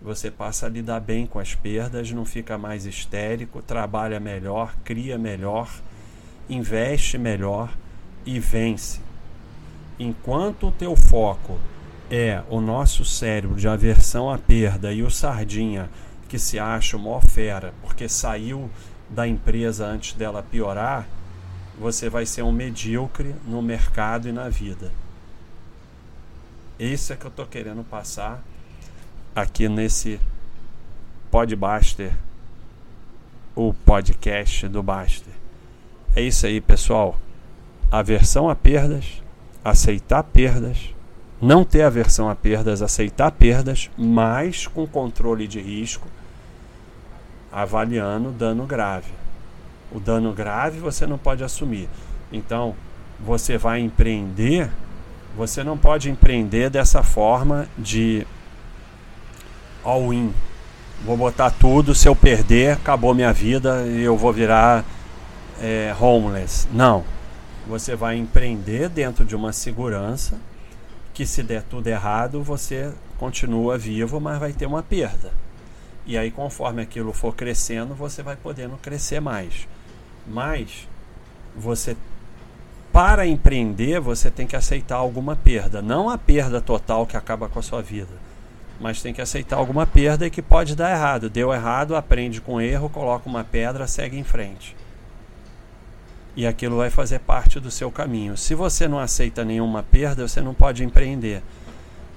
você 0.00 0.30
passa 0.30 0.66
a 0.66 0.68
lidar 0.68 1.00
bem 1.00 1.26
com 1.26 1.38
as 1.38 1.54
perdas, 1.54 2.10
não 2.10 2.24
fica 2.24 2.56
mais 2.56 2.86
histérico, 2.86 3.60
trabalha 3.60 4.18
melhor, 4.18 4.74
cria 4.82 5.18
melhor, 5.18 5.68
investe 6.48 7.18
melhor 7.18 7.70
e 8.24 8.40
vence. 8.40 9.00
Enquanto 9.98 10.68
o 10.68 10.72
teu 10.72 10.96
foco 10.96 11.58
é 12.10 12.42
o 12.48 12.60
nosso 12.60 13.04
cérebro 13.04 13.56
de 13.56 13.68
aversão 13.68 14.30
à 14.30 14.38
perda 14.38 14.92
e 14.92 15.02
o 15.02 15.10
sardinha 15.10 15.90
que 16.28 16.38
se 16.38 16.58
acha 16.58 16.96
uma 16.96 17.20
fera 17.20 17.72
porque 17.82 18.08
saiu 18.08 18.70
da 19.08 19.26
empresa 19.26 19.86
antes 19.86 20.12
dela 20.14 20.42
piorar, 20.42 21.06
você 21.78 22.08
vai 22.08 22.26
ser 22.26 22.42
um 22.42 22.52
medíocre 22.52 23.34
no 23.46 23.62
mercado 23.62 24.28
e 24.28 24.32
na 24.32 24.48
vida. 24.48 24.90
Isso 26.78 27.12
é 27.12 27.16
que 27.16 27.24
eu 27.24 27.30
estou 27.30 27.46
querendo 27.46 27.82
passar 27.84 28.42
aqui 29.34 29.68
nesse 29.68 30.20
Podbuster, 31.30 32.12
o 33.54 33.72
podcast 33.72 34.68
do 34.68 34.82
Baster. 34.82 35.32
É 36.14 36.22
isso 36.22 36.46
aí, 36.46 36.60
pessoal. 36.60 37.18
Aversão 37.90 38.48
a 38.48 38.54
perdas, 38.54 39.22
aceitar 39.64 40.22
perdas, 40.22 40.94
não 41.40 41.64
ter 41.64 41.82
aversão 41.82 42.28
a 42.28 42.34
perdas, 42.34 42.82
aceitar 42.82 43.30
perdas, 43.30 43.90
mas 43.96 44.66
com 44.66 44.86
controle 44.86 45.46
de 45.46 45.60
risco, 45.60 46.08
avaliando 47.52 48.30
dano 48.30 48.66
grave. 48.66 49.12
O 49.92 50.00
dano 50.00 50.32
grave 50.32 50.78
você 50.78 51.06
não 51.06 51.18
pode 51.18 51.44
assumir. 51.44 51.88
Então, 52.32 52.74
você 53.20 53.56
vai 53.56 53.80
empreender 53.80 54.70
você 55.36 55.62
não 55.62 55.76
pode 55.76 56.08
empreender 56.08 56.70
dessa 56.70 57.02
forma 57.02 57.68
de 57.76 58.26
all-in. 59.84 60.32
Vou 61.04 61.14
botar 61.14 61.50
tudo, 61.50 61.94
se 61.94 62.08
eu 62.08 62.16
perder, 62.16 62.72
acabou 62.72 63.14
minha 63.14 63.32
vida 63.34 63.86
e 63.86 64.02
eu 64.02 64.16
vou 64.16 64.32
virar 64.32 64.82
é, 65.60 65.94
homeless. 66.00 66.66
Não. 66.72 67.04
Você 67.68 67.94
vai 67.94 68.16
empreender 68.16 68.88
dentro 68.88 69.26
de 69.26 69.36
uma 69.36 69.52
segurança 69.52 70.40
que 71.12 71.26
se 71.26 71.42
der 71.42 71.62
tudo 71.62 71.86
errado, 71.86 72.42
você 72.42 72.90
continua 73.18 73.76
vivo, 73.76 74.18
mas 74.18 74.38
vai 74.38 74.54
ter 74.54 74.64
uma 74.64 74.82
perda. 74.82 75.30
E 76.06 76.16
aí, 76.16 76.30
conforme 76.30 76.80
aquilo 76.80 77.12
for 77.12 77.34
crescendo, 77.34 77.94
você 77.94 78.22
vai 78.22 78.36
podendo 78.36 78.76
crescer 78.76 79.20
mais. 79.20 79.66
Mas 80.26 80.88
você 81.56 81.96
para 82.92 83.26
empreender, 83.26 84.00
você 84.00 84.30
tem 84.30 84.46
que 84.46 84.56
aceitar 84.56 84.96
alguma 84.96 85.36
perda. 85.36 85.82
Não 85.82 86.08
a 86.08 86.16
perda 86.16 86.62
total 86.62 87.06
que 87.06 87.14
acaba 87.14 87.46
com 87.46 87.58
a 87.58 87.62
sua 87.62 87.82
vida, 87.82 88.14
mas 88.80 89.02
tem 89.02 89.12
que 89.12 89.20
aceitar 89.20 89.56
alguma 89.56 89.86
perda 89.86 90.26
e 90.26 90.30
que 90.30 90.40
pode 90.40 90.74
dar 90.74 90.90
errado. 90.92 91.28
Deu 91.28 91.52
errado, 91.52 91.94
aprende 91.94 92.40
com 92.40 92.58
erro, 92.58 92.88
coloca 92.88 93.28
uma 93.28 93.44
pedra, 93.44 93.86
segue 93.86 94.18
em 94.18 94.24
frente. 94.24 94.74
E 96.34 96.46
aquilo 96.46 96.78
vai 96.78 96.88
fazer 96.88 97.18
parte 97.18 97.60
do 97.60 97.70
seu 97.70 97.90
caminho. 97.90 98.34
Se 98.34 98.54
você 98.54 98.88
não 98.88 98.98
aceita 98.98 99.44
nenhuma 99.44 99.82
perda, 99.82 100.26
você 100.26 100.40
não 100.40 100.54
pode 100.54 100.82
empreender. 100.82 101.42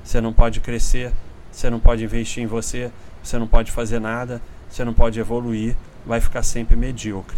você 0.02 0.22
não 0.22 0.32
pode 0.32 0.62
crescer, 0.62 1.12
você 1.52 1.70
não 1.70 1.80
pode 1.80 2.06
investir 2.06 2.42
em 2.42 2.48
você, 2.48 2.90
você 3.30 3.38
não 3.38 3.48
pode 3.48 3.72
fazer 3.72 4.00
nada, 4.00 4.42
você 4.68 4.84
não 4.84 4.94
pode 4.94 5.20
evoluir, 5.20 5.76
vai 6.06 6.20
ficar 6.20 6.44
sempre 6.44 6.76
medíocre. 6.76 7.38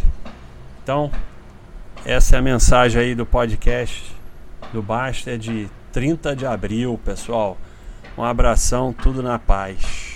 Então, 0.82 1.10
essa 2.04 2.36
é 2.36 2.38
a 2.38 2.42
mensagem 2.42 3.00
aí 3.00 3.14
do 3.14 3.26
podcast 3.26 4.16
do 4.72 4.82
Basta 4.82 5.32
é 5.32 5.36
de 5.36 5.68
30 5.92 6.34
de 6.34 6.46
abril, 6.46 6.98
pessoal. 7.04 7.58
Um 8.16 8.24
abração, 8.24 8.92
tudo 8.92 9.22
na 9.22 9.38
paz. 9.38 10.11